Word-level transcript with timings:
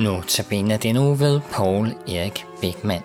Notabene 0.00 0.76
den 0.76 0.96
uge 0.96 1.20
ved 1.20 1.40
Paul 1.52 1.86
Erik 1.86 2.44
Beckmann. 2.60 3.02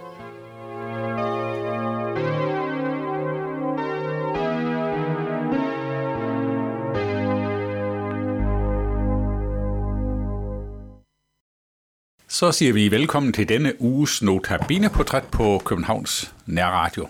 Så 12.27 12.51
siger 12.51 12.73
vi 12.73 12.91
velkommen 12.91 13.33
til 13.33 13.49
denne 13.49 13.81
uges 13.81 14.21
Notabene-portræt 14.21 15.23
på 15.31 15.61
Københavns 15.65 16.33
Nærradio. 16.45 17.07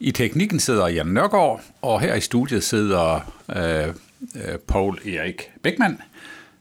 I 0.00 0.10
teknikken 0.12 0.60
sidder 0.60 0.88
Jan 0.88 1.06
Nørgaard, 1.06 1.60
og 1.82 2.00
her 2.00 2.14
i 2.14 2.20
studiet 2.20 2.64
sidder 2.64 3.32
øh, 3.56 3.88
øh, 4.34 4.58
Paul 4.58 4.98
Erik 5.08 5.50
Beckmann, 5.62 6.00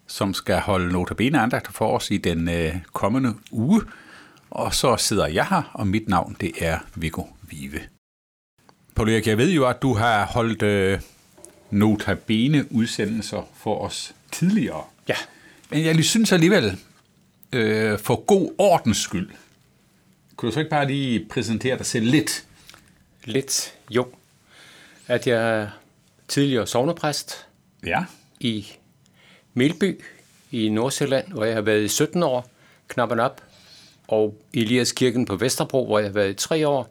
som 0.07 0.33
skal 0.33 0.59
holde 0.59 0.91
Notabene 0.93 1.39
andagt 1.39 1.73
for 1.73 1.95
os 1.97 2.11
i 2.11 2.17
den 2.17 2.49
øh, 2.49 2.75
kommende 2.93 3.33
uge. 3.51 3.81
Og 4.49 4.75
så 4.75 4.97
sidder 4.97 5.27
jeg 5.27 5.47
her, 5.47 5.71
og 5.73 5.87
mit 5.87 6.07
navn 6.07 6.37
det 6.39 6.51
er 6.59 6.79
Viggo 6.95 7.23
Vive. 7.41 7.79
Paul 8.95 9.09
Erik, 9.09 9.27
jeg 9.27 9.37
ved 9.37 9.51
jo, 9.51 9.67
at 9.67 9.81
du 9.81 9.93
har 9.93 10.25
holdt 10.25 10.61
øh, 10.61 11.01
Notabene-udsendelser 11.71 13.49
for 13.55 13.79
os 13.85 14.15
tidligere. 14.31 14.83
Ja. 15.09 15.15
Men 15.69 15.85
jeg 15.85 16.03
synes 16.03 16.31
alligevel, 16.31 16.79
øh, 17.53 17.99
for 17.99 18.15
god 18.15 18.55
ordens 18.57 18.97
skyld, 18.97 19.29
kunne 20.35 20.49
du 20.49 20.53
så 20.53 20.59
ikke 20.59 20.69
bare 20.69 20.87
lige 20.87 21.25
præsentere 21.29 21.77
dig 21.77 21.85
selv 21.85 22.05
lidt? 22.05 22.45
Lidt, 23.23 23.73
jo. 23.89 24.07
At 25.07 25.27
jeg 25.27 25.59
er 25.61 25.67
tidligere 26.27 26.67
sovnepræst 26.67 27.47
Ja. 27.85 28.05
i 28.39 28.67
Melby 29.57 30.01
i 30.51 30.69
Nordsjælland, 30.69 31.27
hvor 31.27 31.45
jeg 31.45 31.53
har 31.53 31.61
været 31.61 31.83
i 31.83 31.87
17 31.87 32.23
år, 32.23 32.49
knappen 32.87 33.19
op, 33.19 33.41
og 34.07 34.41
Elias 34.53 34.91
Kirken 34.91 35.25
på 35.25 35.35
Vesterbro, 35.35 35.85
hvor 35.85 35.99
jeg 35.99 36.07
har 36.07 36.13
været 36.13 36.29
i 36.29 36.33
3 36.33 36.67
år, 36.67 36.89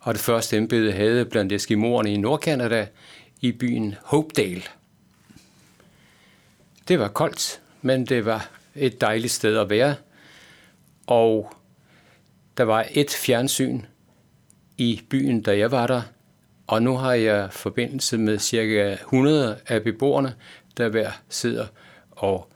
og 0.00 0.14
det 0.14 0.22
første 0.22 0.56
embede 0.56 0.92
havde 0.92 1.24
blandt 1.24 1.52
eskimoerne 1.52 2.12
i 2.12 2.16
Nordkanada 2.16 2.86
i 3.40 3.52
byen 3.52 3.94
Hopedale. 4.02 4.62
Det 6.88 6.98
var 6.98 7.08
koldt, 7.08 7.60
men 7.82 8.06
det 8.06 8.24
var 8.24 8.50
et 8.74 9.00
dejligt 9.00 9.32
sted 9.32 9.58
at 9.58 9.70
være, 9.70 9.94
og 11.06 11.52
der 12.56 12.64
var 12.64 12.86
et 12.90 13.10
fjernsyn 13.10 13.80
i 14.78 15.02
byen, 15.10 15.42
da 15.42 15.58
jeg 15.58 15.70
var 15.70 15.86
der, 15.86 16.02
og 16.66 16.82
nu 16.82 16.96
har 16.96 17.12
jeg 17.12 17.52
forbindelse 17.52 18.18
med 18.18 18.38
cirka 18.38 18.92
100 18.92 19.58
af 19.66 19.82
beboerne, 19.82 20.34
der 20.76 20.88
hver 20.88 21.10
sidder 21.28 21.66
og 22.18 22.48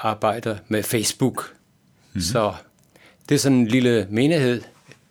arbejder 0.00 0.56
med 0.68 0.82
Facebook. 0.82 1.52
Mm-hmm. 1.52 2.20
Så 2.20 2.54
det 3.28 3.34
er 3.34 3.38
sådan 3.38 3.58
en 3.58 3.66
lille 3.66 4.06
menighed, 4.10 4.62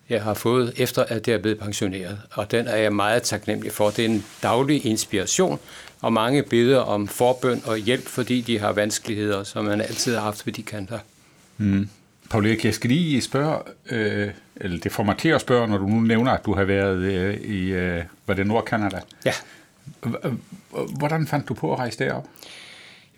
jeg 0.10 0.24
har 0.24 0.34
fået 0.34 0.74
efter, 0.78 1.04
at 1.04 1.28
jeg 1.28 1.34
er 1.34 1.42
blevet 1.42 1.60
pensioneret. 1.60 2.20
Og 2.32 2.52
den 2.52 2.68
er 2.68 2.76
jeg 2.76 2.94
meget 2.94 3.24
taknemmelig 3.24 3.72
for. 3.72 3.90
Det 3.90 4.06
er 4.06 4.10
en 4.10 4.26
daglig 4.44 4.86
inspiration, 4.86 5.60
og 6.02 6.14
mange 6.14 6.44
beder 6.44 6.80
om 6.80 7.08
forbøn 7.08 7.62
og 7.66 7.78
hjælp, 7.78 8.08
fordi 8.08 8.42
de 8.42 8.60
har 8.60 8.72
vanskeligheder, 8.72 9.44
som 9.44 9.66
man 9.66 9.82
altid 9.82 10.16
har 10.16 10.22
haft 10.22 10.46
ved 10.46 10.54
de 10.54 10.64
kanter. 10.64 11.00
Paul 12.30 12.46
Erik, 12.46 12.66
jeg 12.66 12.74
skal 12.74 12.90
lige 12.90 13.22
spørge, 13.22 13.58
øh, 13.90 14.30
eller 14.56 14.80
det 14.80 14.92
får 14.92 15.04
mig 15.04 15.18
til 15.18 15.30
at 15.30 15.42
spørge, 15.42 15.68
når 15.68 15.78
du 15.78 15.88
nu 15.88 16.00
nævner, 16.00 16.32
at 16.32 16.46
du 16.46 16.54
har 16.54 16.64
været 16.64 16.98
øh, 16.98 17.34
i, 17.34 17.70
øh, 17.70 18.04
var 18.28 18.34
det 18.34 18.48
Nordkanada. 18.48 19.00
Ja, 19.26 19.34
Hvordan 20.98 21.28
fandt 21.28 21.50
du 21.50 21.54
på 21.54 21.74
at 21.74 21.80
rejse 21.80 22.00
derop? 22.00 22.26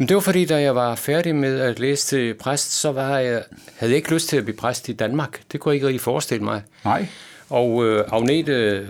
Jamen, 0.02 0.09
det 0.09 0.16
var 0.16 0.21
fordi, 0.21 0.45
da 0.45 0.61
jeg 0.61 0.75
var 0.75 0.95
færdig 0.95 1.35
med 1.35 1.59
at 1.59 1.79
læse 1.79 2.07
til 2.07 2.34
præst, 2.34 2.72
så 2.79 2.91
var 2.91 3.17
jeg, 3.17 3.44
havde 3.75 3.91
jeg 3.91 3.95
ikke 3.97 4.13
lyst 4.13 4.29
til 4.29 4.38
at 4.38 4.44
blive 4.44 4.57
præst 4.57 4.89
i 4.89 4.94
Danmark. 4.94 5.41
Det 5.51 5.59
kunne 5.59 5.69
jeg 5.72 5.75
ikke 5.75 5.88
rigtig 5.88 6.01
forestille 6.01 6.44
mig. 6.44 6.62
Nej. 6.85 7.07
Og 7.50 7.85
øh, 7.85 8.06
Agnete 8.12 8.88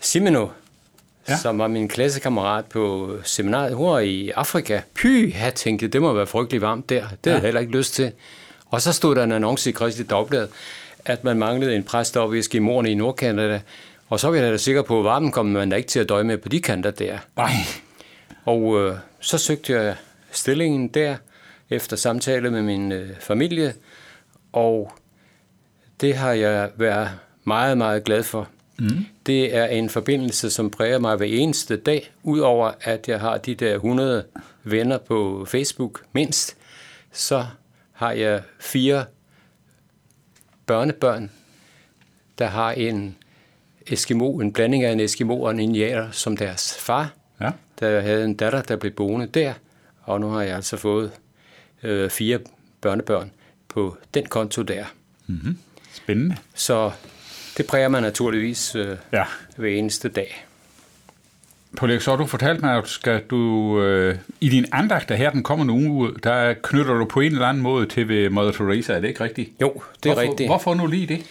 Simeno, 0.00 0.46
Ja. 1.28 1.36
som 1.36 1.58
var 1.58 1.68
min 1.68 1.88
klassekammerat 1.88 2.64
på 2.64 3.10
seminaret, 3.24 3.74
hun 3.74 3.86
var 3.90 3.98
i 3.98 4.30
Afrika. 4.30 4.80
Py, 4.94 5.34
jeg 5.42 5.54
tænkte, 5.54 5.88
det 5.88 6.02
må 6.02 6.12
være 6.12 6.26
frygtelig 6.26 6.60
varmt 6.62 6.90
der. 6.90 7.00
Det 7.00 7.08
havde 7.24 7.34
jeg 7.36 7.42
heller 7.42 7.60
ikke 7.60 7.72
lyst 7.76 7.94
til. 7.94 8.12
Og 8.70 8.82
så 8.82 8.92
stod 8.92 9.14
der 9.14 9.24
en 9.24 9.32
annonce 9.32 9.70
i 9.70 9.72
Kristi 9.72 10.02
Dagblad, 10.02 10.48
at 11.04 11.24
man 11.24 11.38
manglede 11.38 11.76
en 11.76 11.82
præst 11.84 12.16
oppe 12.16 12.36
i 12.36 12.38
Eskimoerne 12.38 12.90
i 12.90 12.94
Nordkanada. 12.94 13.60
Og 14.08 14.20
så 14.20 14.28
var 14.28 14.36
jeg 14.36 14.52
da 14.52 14.56
sikker 14.56 14.82
på, 14.82 14.98
at 14.98 15.04
varmen 15.04 15.32
kom 15.32 15.46
man 15.46 15.70
da 15.70 15.76
ikke 15.76 15.88
til 15.88 16.00
at 16.00 16.08
døje 16.08 16.24
med 16.24 16.38
på 16.38 16.48
de 16.48 16.60
kanter 16.60 16.90
der. 16.90 17.18
Nej. 17.36 17.50
Og 18.46 18.80
øh, 18.80 18.96
så 19.20 19.38
søgte 19.38 19.72
jeg 19.72 19.96
stillingen 20.30 20.88
der, 20.88 21.16
efter 21.70 21.96
samtale 21.96 22.50
med 22.50 22.62
min 22.62 22.92
øh, 22.92 23.16
familie, 23.20 23.74
og 24.52 24.92
det 26.00 26.16
har 26.16 26.32
jeg 26.32 26.70
været 26.76 27.10
meget, 27.44 27.78
meget 27.78 28.04
glad 28.04 28.22
for. 28.22 28.48
Mm. 28.78 29.06
Det 29.26 29.56
er 29.56 29.66
en 29.66 29.90
forbindelse, 29.90 30.50
som 30.50 30.70
præger 30.70 30.98
mig 30.98 31.16
hver 31.16 31.26
eneste 31.26 31.76
dag, 31.76 32.12
udover 32.22 32.72
at 32.80 33.08
jeg 33.08 33.20
har 33.20 33.38
de 33.38 33.54
der 33.54 33.74
100 33.74 34.24
venner 34.64 34.98
på 34.98 35.46
Facebook 35.48 36.04
mindst, 36.12 36.56
så 37.12 37.46
har 37.92 38.12
jeg 38.12 38.42
fire 38.60 39.04
børnebørn, 40.66 41.30
der 42.38 42.46
har 42.46 42.72
en 42.72 43.16
Eskimo, 43.86 44.38
en 44.38 44.52
blanding 44.52 44.84
af 44.84 44.92
en 44.92 45.00
Eskimo 45.00 45.40
og 45.40 45.50
en 45.50 45.60
indianer 45.60 46.10
som 46.10 46.36
deres 46.36 46.76
far. 46.78 47.14
Ja. 47.40 47.50
Der 47.80 47.88
jeg 47.88 48.02
havde 48.02 48.24
en 48.24 48.34
datter, 48.34 48.62
der 48.62 48.76
blev 48.76 48.92
boende 48.92 49.26
der, 49.26 49.52
og 50.02 50.20
nu 50.20 50.28
har 50.28 50.42
jeg 50.42 50.56
altså 50.56 50.76
fået 50.76 51.10
øh, 51.82 52.10
fire 52.10 52.38
børnebørn 52.80 53.30
på 53.68 53.96
den 54.14 54.26
konto 54.26 54.62
der. 54.62 54.84
Spændende. 55.92 56.36
Så 56.54 56.90
det 57.56 57.66
præger 57.66 57.88
mig 57.88 58.00
naturligvis 58.00 58.74
øh, 58.74 58.96
Ja. 59.12 59.24
hver 59.56 59.68
eneste 59.68 60.08
dag. 60.08 60.46
Erik, 61.82 62.00
så 62.00 62.16
du 62.16 62.26
fortalt 62.26 62.62
mig, 62.62 62.76
at 62.78 62.88
skal 62.88 63.22
du, 63.30 63.80
øh, 63.82 64.18
i 64.40 64.48
din 64.48 64.66
andagt, 64.72 65.08
der 65.08 65.14
her 65.14 65.30
den 65.30 65.42
kommende 65.42 65.72
uge, 65.72 66.12
der 66.22 66.54
knytter 66.62 66.94
du 66.94 67.04
på 67.04 67.20
en 67.20 67.32
eller 67.32 67.46
anden 67.46 67.62
måde 67.62 67.86
til 67.86 68.08
ved 68.08 68.30
Mother 68.30 68.52
Teresa, 68.52 68.92
er 68.92 69.00
det 69.00 69.08
ikke 69.08 69.24
rigtigt? 69.24 69.50
Jo, 69.60 69.82
det 70.02 70.10
er 70.10 70.14
hvorfor, 70.14 70.30
rigtigt. 70.30 70.48
Hvorfor 70.48 70.74
nu 70.74 70.86
lige 70.86 71.06
det? 71.06 71.26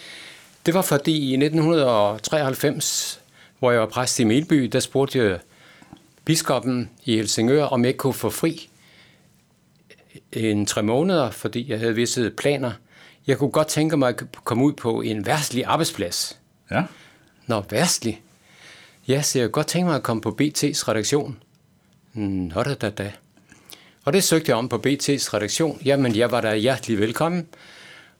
Det 0.66 0.74
var 0.74 0.82
fordi 0.82 1.30
i 1.30 1.36
1993, 1.36 3.20
hvor 3.58 3.70
jeg 3.70 3.80
var 3.80 3.86
præst 3.86 4.20
i 4.20 4.24
Melby, 4.24 4.62
der 4.62 4.80
spurgte 4.80 5.18
jeg 5.18 5.38
biskoppen 6.26 6.90
i 7.04 7.16
Helsingør, 7.16 7.64
om 7.64 7.82
jeg 7.82 7.88
ikke 7.88 7.98
kunne 7.98 8.14
få 8.14 8.30
fri 8.30 8.70
en 10.32 10.66
tre 10.66 10.82
måneder, 10.82 11.30
fordi 11.30 11.70
jeg 11.70 11.78
havde 11.78 11.94
visse 11.94 12.30
planer. 12.30 12.72
Jeg 13.26 13.38
kunne 13.38 13.50
godt 13.50 13.68
tænke 13.68 13.96
mig 13.96 14.08
at 14.08 14.22
komme 14.44 14.64
ud 14.64 14.72
på 14.72 15.00
en 15.00 15.26
værtslig 15.26 15.64
arbejdsplads. 15.64 16.38
Ja. 16.70 16.84
Nå, 17.46 17.62
værtslig? 17.70 18.22
Ja, 19.08 19.22
så 19.22 19.38
jeg 19.38 19.46
kunne 19.46 19.52
godt 19.52 19.66
tænke 19.66 19.86
mig 19.86 19.96
at 19.96 20.02
komme 20.02 20.20
på 20.20 20.36
BT's 20.40 20.88
redaktion. 20.88 21.38
Nå 22.14 22.62
da 22.62 22.74
da 22.74 22.90
da. 22.90 23.12
Og 24.04 24.12
det 24.12 24.24
søgte 24.24 24.50
jeg 24.50 24.56
om 24.56 24.68
på 24.68 24.76
BT's 24.76 25.34
redaktion. 25.34 25.80
Jamen, 25.84 26.16
jeg 26.16 26.30
var 26.30 26.40
da 26.40 26.56
hjertelig 26.56 26.98
velkommen. 26.98 27.46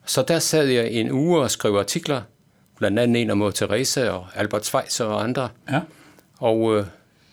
Så 0.05 0.23
der 0.23 0.39
sad 0.39 0.67
jeg 0.67 0.91
en 0.91 1.11
uge 1.11 1.41
og 1.41 1.51
skrev 1.51 1.75
artikler, 1.75 2.23
blandt 2.79 2.99
andet 2.99 3.23
en 3.23 3.31
om 3.31 3.53
Teresa 3.53 4.11
og 4.11 4.27
Albert 4.35 4.67
Schweitzer 4.67 5.05
og 5.05 5.25
andre. 5.25 5.49
Ja. 5.71 5.81
Og 6.39 6.77
øh, 6.77 6.87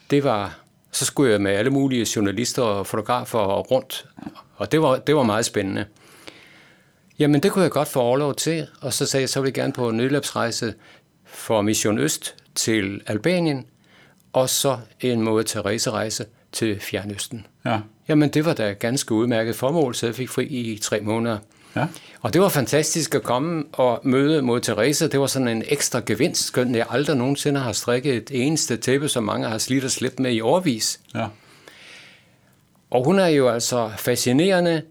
det 0.09 0.23
var, 0.23 0.62
så 0.93 1.05
skulle 1.05 1.31
jeg 1.31 1.41
med 1.41 1.51
alle 1.51 1.71
mulige 1.71 2.07
journalister 2.15 2.61
og 2.61 2.87
fotografer 2.87 3.39
rundt, 3.59 4.05
og 4.55 4.71
det 4.71 4.81
var, 4.81 4.97
det 4.97 5.15
var 5.15 5.23
meget 5.23 5.45
spændende. 5.45 5.85
Jamen, 7.19 7.43
det 7.43 7.51
kunne 7.51 7.63
jeg 7.63 7.71
godt 7.71 7.87
få 7.87 7.99
overlov 7.99 8.35
til, 8.35 8.67
og 8.81 8.93
så 8.93 9.05
sagde 9.05 9.21
jeg, 9.21 9.29
så 9.29 9.41
ville 9.41 9.53
jeg 9.55 9.63
gerne 9.63 9.73
på 9.73 9.89
en 9.89 9.97
nødløbsrejse 9.97 10.73
for 11.25 11.61
Mission 11.61 11.99
Øst 11.99 12.35
til 12.55 13.01
Albanien, 13.07 13.65
og 14.33 14.49
så 14.49 14.77
en 15.01 15.21
Mor 15.21 15.41
Teresa-rejse 15.41 16.25
til 16.51 16.79
Fjernøsten. 16.79 17.45
Ja. 17.65 17.79
Jamen, 18.07 18.29
det 18.29 18.45
var 18.45 18.53
da 18.53 18.73
ganske 18.73 19.13
udmærket 19.13 19.55
formål, 19.55 19.95
så 19.95 20.05
jeg 20.05 20.15
fik 20.15 20.29
fri 20.29 20.45
i 20.45 20.77
tre 20.77 21.01
måneder. 21.01 21.37
Ja. 21.75 21.87
Og 22.21 22.33
det 22.33 22.41
var 22.41 22.49
fantastisk 22.49 23.15
at 23.15 23.23
komme 23.23 23.63
og 23.71 23.99
møde 24.03 24.41
mod 24.41 24.61
Teresa. 24.61 25.07
Det 25.07 25.19
var 25.19 25.27
sådan 25.27 25.47
en 25.47 25.63
ekstra 25.67 26.01
gevinst, 26.05 26.45
skønt 26.45 26.75
jeg 26.75 26.85
aldrig 26.89 27.17
nogensinde 27.17 27.59
har 27.59 27.71
strikket 27.71 28.15
et 28.15 28.45
eneste 28.45 28.77
tæppe, 28.77 29.09
som 29.09 29.23
mange 29.23 29.47
har 29.47 29.57
slidt 29.57 29.83
og 29.83 29.91
slæbt 29.91 30.19
med 30.19 30.31
i 30.33 30.41
årvis. 30.41 30.99
Ja. 31.15 31.27
Og 32.89 33.05
hun 33.05 33.19
er 33.19 33.27
jo 33.27 33.49
altså 33.49 33.91
fascinerende 33.97 34.81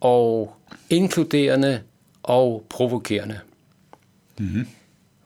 og 0.00 0.56
inkluderende 0.90 1.80
og 2.22 2.66
provokerende. 2.68 3.40
Mm-hmm. 4.38 4.66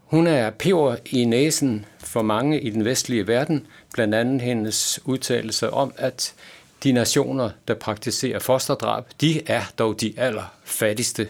Hun 0.06 0.26
er 0.26 0.50
peber 0.50 0.96
i 1.06 1.25
næsen 1.25 1.84
for 1.99 2.23
mange 2.23 2.61
i 2.61 2.70
den 2.70 2.84
vestlige 2.84 3.26
verden, 3.26 3.67
blandt 3.93 4.14
andet 4.14 4.40
hendes 4.40 5.00
udtalelse 5.05 5.70
om, 5.70 5.93
at 5.96 6.34
de 6.82 6.93
nationer, 6.93 7.50
der 7.69 7.75
praktiserer 7.75 8.38
fosterdrab, 8.38 9.05
de 9.20 9.43
er 9.46 9.62
dog 9.78 10.00
de 10.00 10.14
allerfattigste 10.17 11.28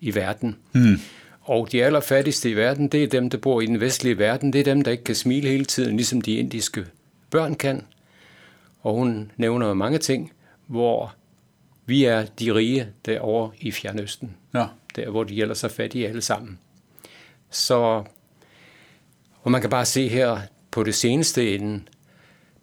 i 0.00 0.14
verden. 0.14 0.56
Mm. 0.72 1.00
Og 1.42 1.72
de 1.72 1.84
allerfattigste 1.84 2.50
i 2.50 2.56
verden, 2.56 2.88
det 2.88 3.02
er 3.02 3.08
dem, 3.08 3.30
der 3.30 3.38
bor 3.38 3.60
i 3.60 3.66
den 3.66 3.80
vestlige 3.80 4.18
verden. 4.18 4.52
Det 4.52 4.60
er 4.60 4.64
dem, 4.64 4.82
der 4.82 4.90
ikke 4.90 5.04
kan 5.04 5.14
smile 5.14 5.48
hele 5.48 5.64
tiden, 5.64 5.96
ligesom 5.96 6.20
de 6.20 6.34
indiske 6.34 6.86
børn 7.30 7.54
kan. 7.54 7.86
Og 8.80 8.94
hun 8.94 9.32
nævner 9.36 9.74
mange 9.74 9.98
ting, 9.98 10.32
hvor 10.66 11.14
Vi 11.88 12.04
er 12.04 12.26
de 12.38 12.54
rige 12.54 12.88
derovre 13.06 13.50
i 13.58 13.72
Fjernøsten. 13.72 14.36
Ja. 14.54 14.66
Der, 14.96 15.10
hvor 15.10 15.24
de 15.24 15.40
ellers 15.42 15.64
er 15.64 15.68
fattige 15.68 16.08
alle 16.08 16.22
sammen. 16.22 16.58
Så, 17.50 18.04
og 19.42 19.50
man 19.50 19.60
kan 19.60 19.70
bare 19.70 19.84
se 19.84 20.08
her 20.08 20.40
på 20.70 20.82
det 20.82 20.94
seneste 20.94 21.54
en 21.54 21.88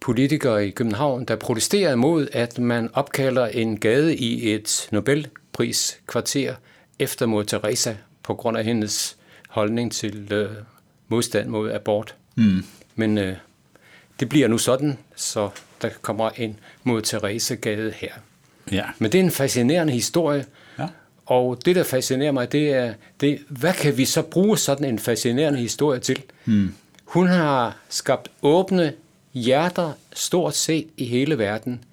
politiker 0.04 0.58
i 0.58 0.70
København, 0.70 1.26
der 1.26 1.36
protesterer 1.36 1.96
mod, 1.96 2.28
at 2.32 2.60
man 2.60 2.90
opkalder 2.94 3.46
en 3.48 3.80
gade 3.80 4.16
i 4.16 4.54
et 4.54 4.88
Nobelpriskvarter 4.92 6.56
efter 7.00 7.26
mod 7.26 7.46
Teresa 7.46 7.94
på 8.24 8.34
grund 8.34 8.58
af 8.58 8.64
hendes 8.64 9.18
holdning 9.50 9.92
til 9.92 10.34
øh, 10.34 10.50
modstand 11.08 11.50
mod 11.50 11.72
abort. 11.72 12.16
Mm. 12.36 12.64
Men 12.96 13.18
øh, 13.18 13.36
det 14.20 14.30
bliver 14.30 14.48
nu 14.48 14.58
sådan, 14.58 14.98
så 15.16 15.50
der 15.82 15.90
kommer 16.02 16.30
en 16.30 16.60
mod 16.84 17.02
Teresa-gade 17.02 17.92
her. 17.96 18.12
Ja. 18.72 18.84
Men 19.00 19.12
det 19.12 19.20
er 19.20 19.24
en 19.24 19.32
fascinerende 19.32 19.94
historie, 19.94 20.46
Ja. 20.80 20.88
og 21.26 21.66
det, 21.66 21.76
der 21.76 21.84
fascinerer 21.84 22.32
mig, 22.32 22.52
det 22.52 22.70
er, 22.74 22.94
det, 23.22 23.40
hvad 23.50 23.74
kan 23.74 23.98
vi 23.98 24.06
så 24.06 24.22
bruge 24.22 24.58
sådan 24.58 24.86
en 24.90 25.00
fascinerende 25.00 25.60
historie 25.60 26.00
til? 26.00 26.22
Hmm. 26.46 26.76
Hun 27.06 27.28
har 27.28 27.78
skabt 27.90 28.32
åbne 28.42 28.94
hjerter 29.34 29.94
stort 30.14 30.56
set 30.56 30.88
i 30.98 31.06
hele 31.06 31.38
verden, 31.38 31.84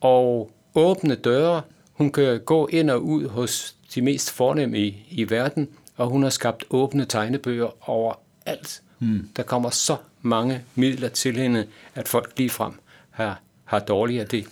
og 0.00 0.50
åbne 0.74 1.14
døre. 1.14 1.62
Hun 1.92 2.12
kan 2.12 2.40
gå 2.40 2.66
ind 2.66 2.90
og 2.90 3.04
ud 3.04 3.28
hos 3.28 3.76
de 3.94 4.02
mest 4.02 4.30
fornemme 4.30 4.78
i, 4.78 5.06
i 5.10 5.30
verden, 5.30 5.68
og 5.96 6.06
hun 6.06 6.22
har 6.22 6.30
skabt 6.30 6.64
åbne 6.70 7.04
tegnebøger 7.04 7.90
over 7.90 8.14
alt. 8.46 8.82
Hmm. 8.98 9.28
Der 9.36 9.42
kommer 9.42 9.70
så 9.70 9.96
mange 10.22 10.62
midler 10.74 11.08
til 11.08 11.36
hende, 11.36 11.66
at 11.94 12.08
folk 12.08 12.32
ligefrem 12.36 12.72
har, 13.10 13.40
har 13.64 13.78
dårligt 13.78 14.20
af 14.20 14.28
det. 14.28 14.46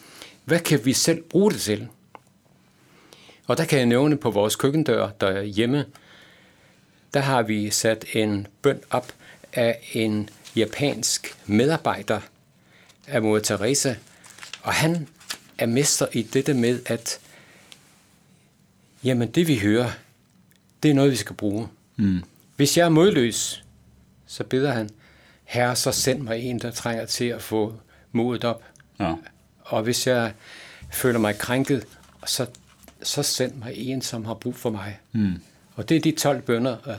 Hvad 0.44 0.60
kan 0.60 0.84
vi 0.84 0.92
selv 0.92 1.22
bruge 1.22 1.52
det 1.52 1.60
til? 1.60 1.88
Og 3.46 3.58
der 3.58 3.64
kan 3.64 3.78
jeg 3.78 3.86
nævne 3.86 4.16
på 4.16 4.30
vores 4.30 4.56
køkkendør 4.56 5.08
derhjemme, 5.20 5.84
der 7.14 7.20
har 7.20 7.42
vi 7.42 7.70
sat 7.70 8.04
en 8.12 8.46
bøn 8.62 8.80
op 8.90 9.12
af 9.52 9.90
en 9.92 10.28
japansk 10.56 11.36
medarbejder 11.46 12.20
af 13.06 13.22
Mor 13.22 13.38
Teresa, 13.38 13.94
og 14.62 14.72
han 14.72 15.08
er 15.58 15.66
mester 15.66 16.06
i 16.12 16.22
dette 16.22 16.54
med, 16.54 16.80
at 16.86 17.18
jamen 19.04 19.30
det 19.30 19.48
vi 19.48 19.58
hører, 19.58 19.90
det 20.82 20.90
er 20.90 20.94
noget, 20.94 21.10
vi 21.10 21.16
skal 21.16 21.36
bruge. 21.36 21.68
Mm. 21.96 22.22
Hvis 22.56 22.76
jeg 22.76 22.84
er 22.84 22.88
modløs, 22.88 23.64
så 24.26 24.44
beder 24.44 24.72
han, 24.72 24.90
Herre, 25.44 25.76
så 25.76 25.92
send 25.92 26.22
mig 26.22 26.38
en, 26.38 26.58
der 26.58 26.70
trænger 26.70 27.06
til 27.06 27.24
at 27.24 27.42
få 27.42 27.74
modet 28.12 28.44
op. 28.44 28.64
Ja. 29.00 29.14
Og 29.60 29.82
hvis 29.82 30.06
jeg 30.06 30.32
føler 30.92 31.18
mig 31.18 31.38
krænket, 31.38 31.86
så, 32.26 32.46
så 33.02 33.22
send 33.22 33.54
mig 33.54 33.72
en, 33.76 34.02
som 34.02 34.24
har 34.24 34.34
brug 34.34 34.56
for 34.56 34.70
mig. 34.70 34.98
Mm. 35.12 35.34
Og 35.74 35.88
det 35.88 35.96
er 35.96 36.00
de 36.00 36.12
12 36.12 36.42
bønder, 36.42 36.76
og- 36.76 36.98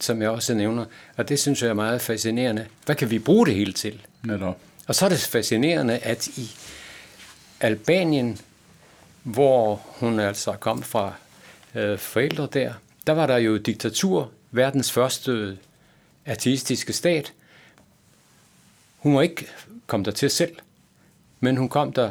som 0.00 0.22
jeg 0.22 0.30
også 0.30 0.54
nævner. 0.54 0.84
Og 1.16 1.28
det 1.28 1.38
synes 1.38 1.62
jeg 1.62 1.68
er 1.68 1.74
meget 1.74 2.00
fascinerende. 2.00 2.66
Hvad 2.86 2.96
kan 2.96 3.10
vi 3.10 3.18
bruge 3.18 3.46
det 3.46 3.54
hele 3.54 3.72
til? 3.72 4.00
Netop. 4.24 4.58
Og 4.86 4.94
så 4.94 5.04
er 5.04 5.08
det 5.08 5.18
fascinerende, 5.18 5.98
at 5.98 6.26
i 6.26 6.50
Albanien, 7.60 8.38
hvor 9.22 9.82
hun 9.86 10.20
altså 10.20 10.52
kom 10.52 10.82
fra 10.82 11.12
øh, 11.74 11.98
forældre 11.98 12.48
der, 12.52 12.72
der 13.06 13.12
var 13.12 13.26
der 13.26 13.36
jo 13.36 13.56
diktatur, 13.56 14.30
verdens 14.50 14.92
første 14.92 15.58
ateistiske 16.24 16.92
stat. 16.92 17.32
Hun 18.98 19.12
må 19.12 19.20
ikke 19.20 19.46
komme 19.86 20.04
der 20.04 20.10
til 20.10 20.30
selv, 20.30 20.56
men 21.40 21.56
hun 21.56 21.68
kom 21.68 21.92
der 21.92 22.10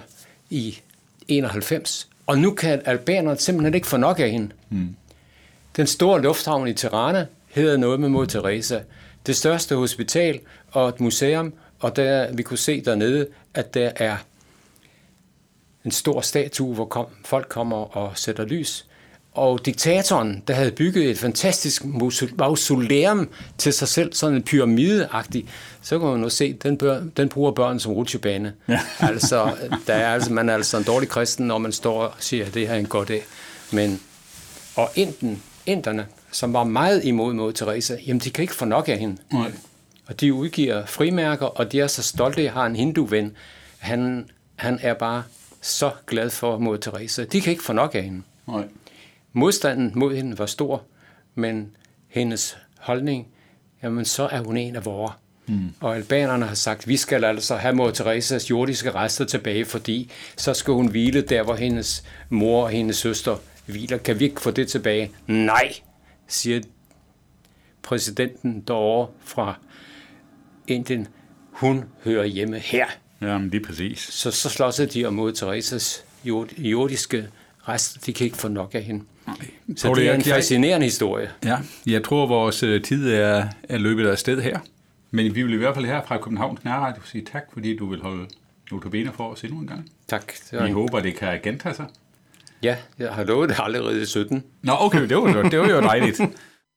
i 0.50 0.80
91. 1.28 2.10
Og 2.26 2.38
nu 2.38 2.52
kan 2.52 2.82
albanerne 2.86 3.40
simpelthen 3.40 3.74
ikke 3.74 3.88
få 3.88 3.98
nok 3.98 4.20
af 4.20 4.32
hende. 4.32 4.50
Mm. 4.70 4.96
Den 5.76 5.88
store 5.88 6.22
lufthavn 6.22 6.68
i 6.68 6.74
Tirana 6.74 7.28
hedder 7.58 7.78
noget 7.78 8.00
med 8.00 8.10
mod 8.10 8.28
Teresa. 8.28 8.80
Det 9.26 9.36
største 9.36 9.76
hospital 9.76 10.40
og 10.72 10.90
et 10.90 11.00
museum, 11.00 11.54
og 11.80 11.96
der, 11.96 12.34
vi 12.34 12.44
kunne 12.44 12.58
se 12.58 12.82
dernede, 12.82 13.28
at 13.54 13.74
der 13.74 13.92
er 13.96 14.18
en 15.86 15.92
stor 15.92 16.22
statue, 16.22 16.74
hvor 16.74 16.86
kom, 16.86 17.06
folk 17.26 17.50
kommer 17.50 17.98
og 17.98 18.18
sætter 18.18 18.46
lys. 18.46 18.86
Og 19.34 19.66
diktatoren, 19.66 20.44
der 20.48 20.54
havde 20.54 20.72
bygget 20.72 21.10
et 21.10 21.18
fantastisk 21.18 21.86
mausoleum 22.38 23.30
til 23.58 23.74
sig 23.74 23.88
selv, 23.88 24.14
sådan 24.14 24.36
en 24.36 24.44
pyramideagtig, 24.44 25.50
så 25.82 26.00
kan 26.00 26.08
man 26.08 26.20
nu 26.20 26.30
se, 26.30 26.54
den, 26.54 26.78
bør, 26.78 27.02
den 27.18 27.30
bruger 27.30 27.52
børn 27.52 27.80
som 27.80 27.94
rutsjebane. 27.94 28.54
Ja. 28.68 28.80
altså, 29.10 29.56
der 29.88 29.94
er 29.94 30.14
altså, 30.14 30.34
man 30.34 30.50
er 30.50 30.54
altså 30.54 30.78
en 30.78 30.84
dårlig 30.84 31.10
kristen, 31.10 31.48
når 31.48 31.58
man 31.58 31.72
står 31.72 32.02
og 32.02 32.14
siger, 32.20 32.46
at 32.46 32.54
det 32.54 32.68
her 32.68 32.76
er 32.76 32.80
en 32.80 32.86
god 32.86 33.06
dag. 33.06 33.24
Men, 33.72 34.02
og 34.76 34.90
inden, 34.96 35.44
inderne, 35.66 36.06
som 36.38 36.54
var 36.54 36.64
meget 36.64 37.06
imod 37.06 37.34
mod 37.34 37.54
Teresa, 37.54 37.96
jamen 38.08 38.20
de 38.20 38.30
kan 38.30 38.42
ikke 38.42 38.56
få 38.56 38.66
nok 38.66 38.90
af 38.90 38.98
hende. 38.98 39.18
Nej. 39.34 39.52
Og 40.06 40.20
de 40.20 40.34
udgiver 40.34 40.86
frimærker, 40.86 41.46
og 41.46 41.72
de 41.72 41.80
er 41.80 41.88
så 41.88 42.04
stolte, 42.04 42.44
jeg 42.44 42.54
har 42.54 42.66
en 42.66 42.76
hindu-ven. 42.76 43.36
Han, 43.80 44.30
han 44.56 44.80
er 44.82 44.94
bare 44.94 45.24
så 45.62 45.92
glad 46.08 46.30
for 46.30 46.58
mod 46.58 46.78
Teresa. 46.78 47.24
De 47.24 47.42
kan 47.42 47.52
ikke 47.52 47.64
få 47.64 47.74
nok 47.74 47.96
af 47.96 48.04
hende. 48.04 48.22
Nej. 48.48 48.64
Modstanden 49.34 49.92
mod 49.96 50.16
hende 50.16 50.40
var 50.40 50.46
stor, 50.46 50.84
men 51.36 51.72
hendes 52.08 52.58
holdning, 52.80 53.28
jamen 53.84 54.06
så 54.06 54.28
er 54.32 54.40
hun 54.40 54.58
en 54.58 54.76
af 54.76 54.86
vores. 54.86 55.12
Mm. 55.48 55.74
Og 55.80 55.96
albanerne 55.96 56.46
har 56.46 56.56
sagt, 56.56 56.88
vi 56.88 56.98
skal 56.98 57.24
altså 57.24 57.56
have 57.56 57.76
mor 57.76 57.92
Teresas 57.92 58.50
jordiske 58.50 58.92
rester 58.92 59.26
tilbage, 59.26 59.66
fordi 59.66 60.12
så 60.36 60.54
skal 60.54 60.74
hun 60.74 60.88
hvile 60.88 61.22
der, 61.22 61.44
hvor 61.44 61.56
hendes 61.56 62.04
mor 62.30 62.64
og 62.64 62.70
hendes 62.70 62.98
søster 62.98 63.36
hviler. 63.66 63.98
Kan 63.98 64.20
vi 64.20 64.26
ikke 64.26 64.42
få 64.42 64.52
det 64.52 64.68
tilbage? 64.68 65.12
Nej, 65.28 65.74
siger 66.28 66.62
præsidenten 67.84 68.64
derovre 68.68 69.12
fra 69.24 69.56
Indien. 70.68 71.08
Hun 71.52 71.84
hører 72.04 72.26
hjemme 72.26 72.60
her. 72.60 72.86
Jamen, 73.22 73.50
lige 73.50 73.64
præcis. 73.64 74.00
Så, 74.00 74.32
så 74.32 74.50
slåsede 74.50 74.88
de 74.88 75.06
om 75.06 75.14
mod 75.14 75.32
Teresas 75.34 76.04
jord, 76.24 76.48
jordiske 76.58 77.28
rester. 77.68 78.00
De 78.06 78.14
kan 78.14 78.26
ikke 78.26 78.38
få 78.38 78.48
nok 78.48 78.76
af 78.76 78.84
hende. 78.84 79.06
Så 79.76 79.88
Poul 79.88 79.98
det 79.98 80.04
er 80.08 80.10
en 80.14 80.16
Erik, 80.16 80.28
jeg- 80.28 80.36
fascinerende 80.36 80.86
historie. 80.86 81.32
Ja, 81.46 81.58
jeg 81.86 82.04
tror, 82.04 82.26
vores 82.28 82.64
øh, 82.64 82.84
tid 82.84 83.10
er, 83.14 83.48
er 83.64 83.78
løbet 83.78 84.08
af 84.08 84.18
sted 84.18 84.42
her. 84.42 84.60
Men 85.12 85.36
vi 85.36 85.44
vil 85.44 85.54
i 85.54 85.58
hvert 85.58 85.76
fald 85.76 85.86
her 85.86 86.02
fra 86.08 86.18
Københavns 86.18 86.64
Nærradio 86.64 87.02
sige 87.06 87.26
tak, 87.32 87.44
fordi 87.54 87.78
du 87.78 87.90
vil 87.90 88.02
holde 88.02 88.28
notabene 88.72 89.12
for 89.14 89.30
os 89.32 89.44
endnu 89.44 89.60
en 89.60 89.68
gang. 89.68 89.90
Tak. 90.08 90.34
Vi 90.52 90.58
var, 90.58 90.72
håber, 90.72 91.00
det 91.00 91.16
kan 91.16 91.40
gentage 91.44 91.76
sig 91.76 91.86
ja, 92.64 92.76
jeg 93.00 93.10
har 93.14 93.24
lovet 93.24 93.50
det 93.50 93.60
allerede 93.60 94.02
i 94.02 94.06
17. 94.06 94.44
Nå, 94.64 94.78
okay, 94.80 95.04
det 95.10 95.18
var, 95.18 95.50
det 95.50 95.60
var 95.60 95.70
jo 95.70 95.82
dejligt. 95.82 96.22